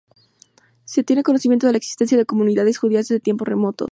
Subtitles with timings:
[0.83, 3.89] Se tiene conocimiento de la existencia de comunidades judías desde tiempos remotos.